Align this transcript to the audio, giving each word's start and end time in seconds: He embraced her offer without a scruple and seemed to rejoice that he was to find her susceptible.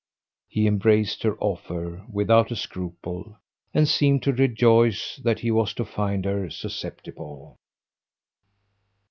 He 0.47 0.65
embraced 0.65 1.21
her 1.21 1.37
offer 1.37 2.03
without 2.11 2.49
a 2.49 2.55
scruple 2.55 3.37
and 3.71 3.87
seemed 3.87 4.23
to 4.23 4.33
rejoice 4.33 5.17
that 5.17 5.41
he 5.41 5.51
was 5.51 5.75
to 5.75 5.85
find 5.85 6.25
her 6.25 6.49
susceptible. 6.49 7.59